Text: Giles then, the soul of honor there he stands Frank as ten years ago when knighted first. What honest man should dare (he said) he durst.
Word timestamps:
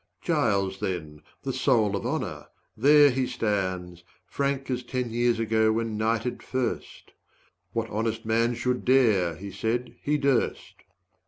Giles 0.19 0.79
then, 0.79 1.21
the 1.43 1.53
soul 1.53 1.95
of 1.95 2.07
honor 2.07 2.47
there 2.75 3.11
he 3.11 3.27
stands 3.27 4.03
Frank 4.25 4.71
as 4.71 4.81
ten 4.81 5.11
years 5.11 5.39
ago 5.39 5.71
when 5.71 5.95
knighted 5.95 6.41
first. 6.41 7.11
What 7.73 7.87
honest 7.91 8.25
man 8.25 8.55
should 8.55 8.83
dare 8.83 9.35
(he 9.35 9.51
said) 9.51 9.93
he 10.01 10.17
durst. 10.17 10.73